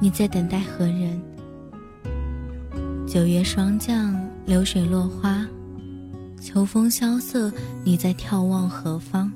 [0.00, 1.20] 你在等待何人？
[3.06, 5.46] 九月霜降，流水落花。
[6.40, 7.50] 秋风萧瑟，
[7.84, 9.30] 你在眺望何方？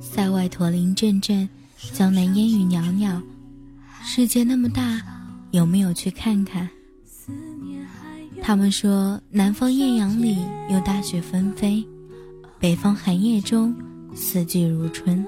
[0.00, 1.48] 塞外驼铃阵阵，
[1.92, 3.22] 江南烟雨袅袅。
[4.04, 5.00] 世界那么大，
[5.52, 6.68] 有没有去看看？
[8.42, 10.38] 他们说，南方艳阳里
[10.68, 11.82] 有大雪纷飞，
[12.58, 13.74] 北方寒夜中
[14.14, 15.24] 四季如春。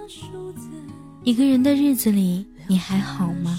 [1.23, 3.59] 一个人的日子里，你还好吗？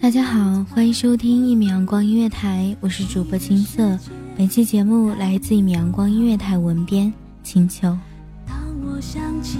[0.00, 3.98] 大家好，欢迎收听一米阳光音乐台，我是主播青色。
[4.36, 7.82] 本期节目来自一米阳光音乐台文编青秋。
[8.46, 9.58] 当我想起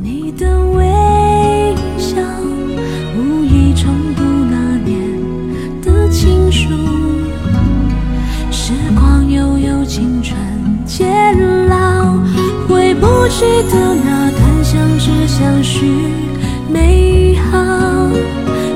[0.00, 2.16] 你的微笑，
[3.16, 5.20] 无意重读那年
[5.82, 6.68] 的情书。
[8.50, 10.36] 时光悠悠，青春
[10.84, 11.06] 渐
[11.68, 12.18] 老，
[12.66, 15.86] 回不去的那段相知相许
[16.72, 17.58] 美好，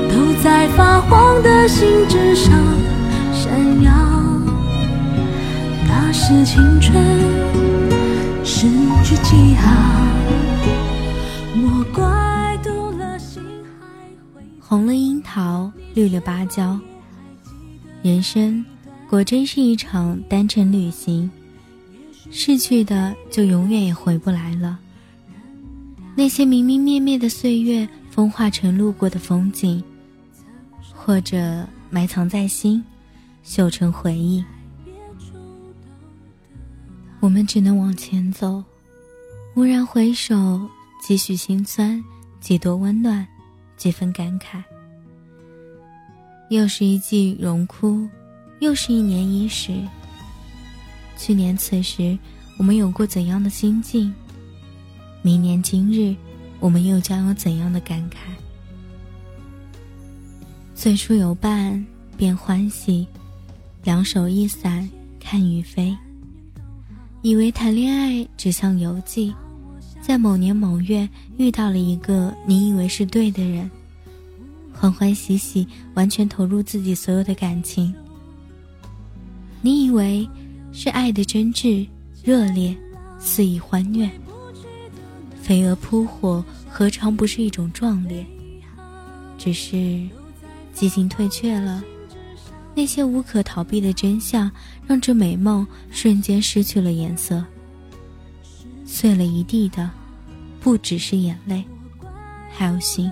[0.09, 2.51] 都在发黄的信纸上
[3.33, 3.91] 闪耀。
[5.87, 6.95] 那是青春。
[8.43, 8.67] 失
[9.03, 9.71] 去记号，
[11.53, 13.41] 莫怪读了心
[13.79, 16.79] 还会红了樱桃，绿了芭蕉。
[18.01, 18.63] 人生
[19.09, 21.29] 果真是一场单程旅行，
[22.31, 24.77] 逝去的就永远也回不来了。
[26.17, 29.83] 那些明明灭灭的岁月，风化成路过的风景，
[30.91, 32.83] 或者埋藏在心，
[33.43, 34.43] 绣成回忆。
[37.19, 38.63] 我们只能往前走，
[39.53, 40.67] 蓦然回首，
[41.03, 42.03] 几许心酸，
[42.41, 43.23] 几多温暖，
[43.77, 44.63] 几分感慨。
[46.49, 48.09] 又是一季荣枯，
[48.59, 49.71] 又是一年伊始。
[51.15, 52.17] 去年此时，
[52.57, 54.11] 我们有过怎样的心境？
[55.27, 56.15] 明年今日，
[56.57, 58.15] 我们又将有怎样的感慨？
[60.73, 63.05] 最初有伴，便欢喜；
[63.83, 64.89] 两手一伞，
[65.19, 65.93] 看雨飞。
[67.23, 69.35] 以为谈恋爱只像游记，
[70.01, 71.05] 在某年某月
[71.37, 73.69] 遇到了一个你以为是对的人，
[74.71, 77.93] 欢欢喜喜，完全投入自己所有的感情。
[79.61, 80.25] 你以为
[80.71, 81.85] 是爱的真挚、
[82.23, 82.73] 热烈、
[83.19, 84.09] 肆意欢悦，
[85.47, 88.25] 飞蛾扑火，何尝不是一种壮烈？
[89.37, 90.05] 只是
[90.73, 91.81] 激情退却了。
[92.75, 94.51] 那些无可逃避的真相，
[94.85, 97.41] 让这美梦瞬间失去了颜色。
[98.85, 99.89] 碎了一地的，
[100.59, 101.63] 不只是眼泪，
[102.51, 103.09] 还有心。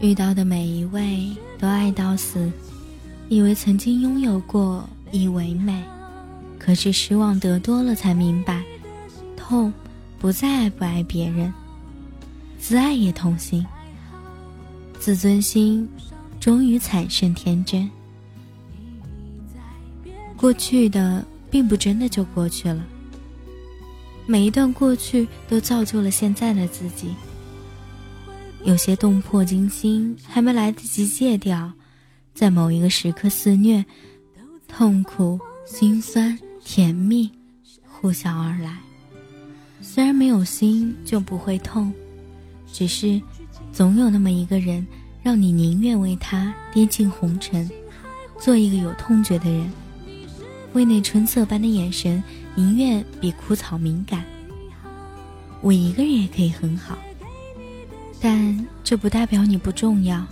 [0.00, 2.52] 遇到的每一位都爱到死，
[3.30, 5.82] 以为曾经拥有过以为美，
[6.58, 8.62] 可是失望得多了才明白，
[9.34, 9.72] 痛
[10.18, 11.52] 不再爱不爱别人，
[12.58, 13.64] 自爱也痛心。
[14.98, 15.88] 自尊心。
[16.40, 17.90] 终于惨胜天真。
[20.36, 22.86] 过去的并不真的就过去了，
[24.24, 27.12] 每一段过去都造就了现在的自己。
[28.62, 31.72] 有些动魄惊心还没来得及戒掉，
[32.34, 33.84] 在某一个时刻肆虐，
[34.68, 37.28] 痛苦、心酸、甜蜜，
[37.84, 38.78] 呼啸而来。
[39.80, 41.92] 虽然没有心就不会痛，
[42.72, 43.20] 只是
[43.72, 44.86] 总有那么一个人，
[45.22, 47.68] 让你宁愿为他跌进红尘，
[48.38, 49.70] 做一个有痛觉的人，
[50.72, 52.22] 为那春色般的眼神，
[52.54, 54.24] 宁愿比枯草敏感。
[55.60, 56.98] 我一个人也可以很好，
[58.20, 60.24] 但这不代表你不重要。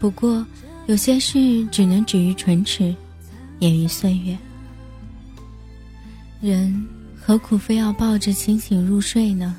[0.00, 0.44] 不过
[0.86, 2.94] 有些事只能止于唇齿，
[3.58, 4.36] 掩于岁月。
[6.40, 6.86] 人
[7.28, 9.54] 何苦非要抱着清醒入睡呢？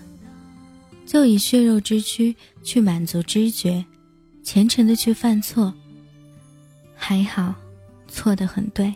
[1.05, 3.85] 就以血肉之躯去满足知觉，
[4.41, 5.71] 虔诚的去犯错。
[6.95, 7.53] 还好，
[8.07, 8.91] 错的很对。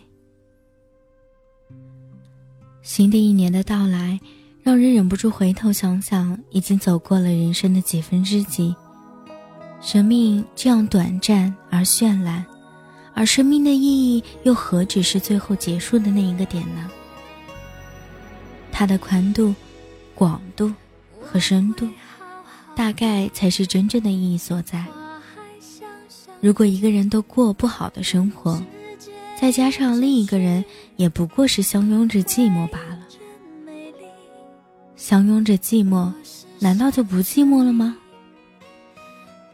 [2.82, 4.18] 新的一年的到来，
[4.64, 8.74] 让人忍不住回头想想，已经走过了人生的几分之几。
[9.80, 12.44] 生命这样短暂而绚烂，
[13.14, 16.90] 而生命的意义又何止是最后结束的那一个点呢？
[18.76, 19.54] 它的宽度、
[20.16, 20.72] 广度
[21.22, 21.88] 和深度，
[22.74, 24.84] 大概才是真正的意义所在。
[26.40, 28.60] 如果一个人都过不好的生活，
[29.40, 30.64] 再加上另一个人
[30.96, 32.98] 也不过是相拥着寂寞罢了。
[34.96, 36.12] 相拥着寂寞，
[36.58, 37.96] 难道就不寂寞了吗？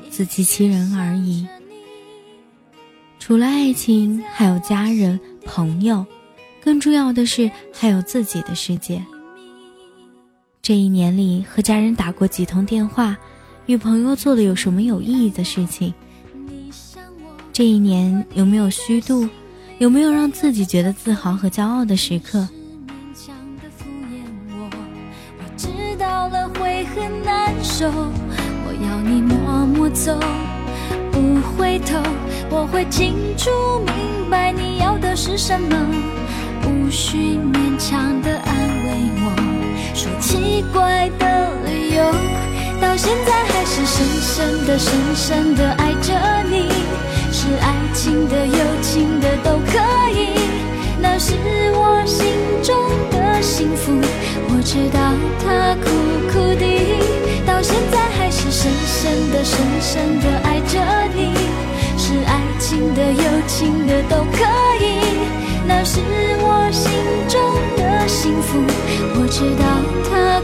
[0.09, 1.47] 自欺欺人而已。
[3.19, 6.07] 除了爱情，还有家人、朋友。
[6.62, 9.03] 更重要的是，还有自己的世界。
[10.62, 13.17] 这一年里，和家人打过几通电话，
[13.67, 15.93] 与朋友做了有什么有意义的事情？
[17.53, 19.29] 这一年有没有虚度？
[19.79, 22.47] 有没有让自己觉得自豪和骄傲的时刻？
[25.39, 25.69] 我知
[25.99, 30.21] 道了会很难受，我要你默默走，
[31.11, 31.99] 不回头。
[32.51, 33.49] 我会清楚
[33.87, 36.20] 明白你要的是什么。
[36.67, 37.17] 无需
[37.53, 38.55] 勉强的安
[38.85, 38.91] 慰
[39.23, 39.27] 我，
[39.95, 41.25] 说奇怪的
[41.65, 42.03] 理由，
[42.81, 46.12] 到现在还是深深的、深深的爱着
[46.51, 46.69] 你，
[47.33, 49.79] 是爱情的、友情的都可
[50.12, 50.29] 以，
[51.01, 51.35] 那是
[51.75, 52.27] 我心
[52.62, 52.75] 中
[53.11, 53.93] 的幸福。
[54.53, 54.99] 我知道
[55.43, 55.89] 它苦
[56.31, 56.65] 苦的，
[57.47, 60.75] 到现在还是深深的、深深的爱着
[61.15, 61.33] 你，
[61.97, 64.39] 是爱情的、友情的都可
[64.85, 64.85] 以。
[65.67, 66.01] 那是
[66.40, 66.40] 我
[66.73, 66.93] 心
[67.29, 67.41] 中
[67.77, 68.59] 的幸福，
[69.15, 69.65] 我知道
[70.09, 70.41] 它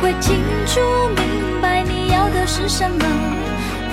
[0.00, 0.36] 会清
[0.66, 0.80] 楚
[1.16, 3.04] 明白你要的是什么，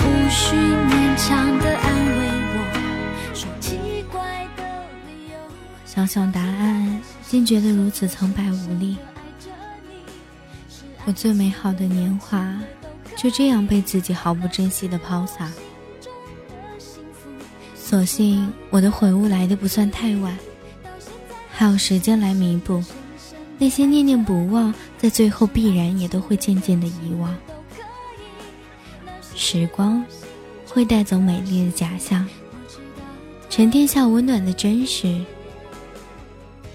[0.00, 4.62] 无需勉强的安慰我，说奇怪的
[5.06, 5.36] 理由。
[5.86, 8.96] 想想答案，竟觉得如此苍白无力。
[11.04, 12.56] 我最美好的年华，
[13.16, 15.50] 就这样被自己毫不珍惜的抛洒。
[17.74, 20.36] 所幸我的悔悟来的不算太晚。
[21.50, 22.82] 还有时间来弥补，
[23.62, 27.32] 那些念念不忘，在最后必然也都会渐渐的遗忘。
[29.36, 30.04] 时光
[30.66, 32.28] 会带走美丽的假象，
[33.48, 35.24] 沉淀下温暖的真实。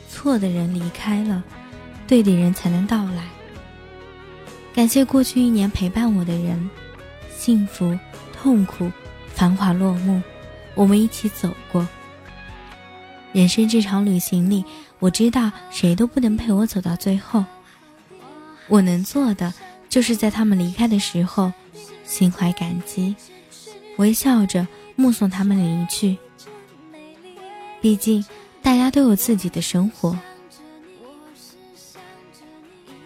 [0.09, 1.43] 错的人离开了，
[2.07, 3.25] 对的人才能到来。
[4.73, 6.69] 感谢过去一年陪伴我的人，
[7.37, 7.99] 幸福、
[8.31, 8.89] 痛苦、
[9.35, 10.21] 繁华落幕，
[10.73, 11.85] 我们一起走过。
[13.33, 14.63] 人生这场旅行里，
[14.99, 17.43] 我知道谁都不能陪我走到最后。
[18.67, 19.53] 我能做的，
[19.89, 21.51] 就是在他们离开的时候，
[22.03, 23.15] 心怀感激，
[23.97, 26.17] 微笑着目送他们离去。
[27.79, 28.25] 毕竟，
[28.61, 30.17] 大家都有自己的生活。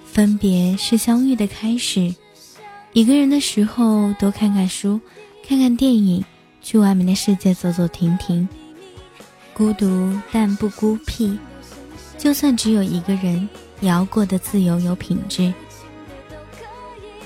[0.06, 2.16] 分别是相遇的开始。
[2.94, 5.00] 一个人的时候，多看看书，
[5.48, 6.24] 看看电影，
[6.62, 8.48] 去外面的世界走走停停。
[9.54, 11.38] 孤独但不孤僻，
[12.22, 13.50] 就算只有一个人，
[13.80, 15.52] 也要过得自由有品质。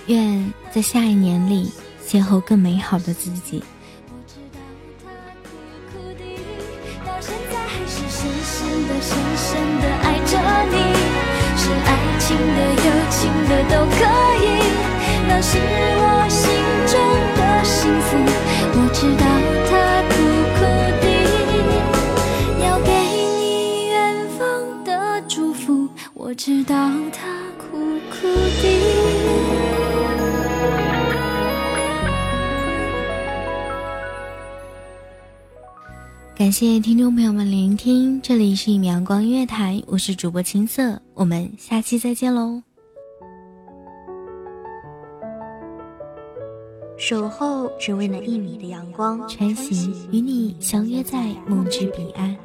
[0.08, 1.70] 愿在下一年里
[2.08, 3.62] 邂逅更美好的自己。
[15.42, 16.50] 是我心
[16.88, 16.96] 中
[17.36, 18.18] 的幸福。
[18.74, 19.65] 我知道。
[26.38, 26.76] 直到
[27.14, 27.78] 他苦
[28.10, 28.28] 苦
[28.62, 28.80] 地。
[36.36, 42.62] 感谢听众朋友们聆听这里是一米阳光音乐台我是主播青色我们下期再见喽。
[46.98, 52.45] 守候只为那一米的阳光穿行与你相约在梦之彼岸。